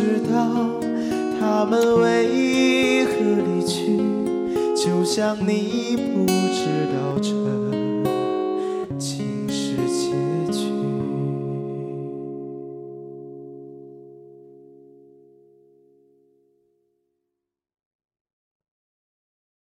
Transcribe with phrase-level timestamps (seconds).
[0.00, 0.80] 知道
[1.38, 3.10] 他们为何
[3.44, 3.98] 离去，
[4.74, 7.28] 就像你不知道这